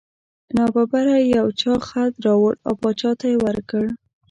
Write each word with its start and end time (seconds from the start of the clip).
نا 0.55 0.65
ببره 0.75 1.15
یو 1.37 1.47
چا 1.61 1.73
خط 1.87 2.13
راوړ 2.25 2.53
او 2.67 2.73
باچا 2.83 3.11
ته 3.19 3.25
یې 3.31 3.37
ورکړ. 3.45 3.85